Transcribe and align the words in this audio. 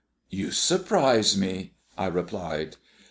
"You 0.31 0.49
surprise 0.49 1.37
me," 1.37 1.73
I 1.95 2.07
replied. 2.07 2.75